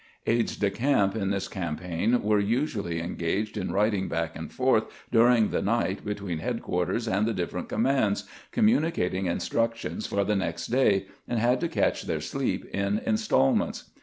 [0.25, 5.49] Aides de camp in this campaign were usually engaged in riding back and forth during
[5.49, 11.37] the night between headquarters and the different commands, communicating instructions for the next day, and
[11.37, 13.91] had to catch their sleep in instalments.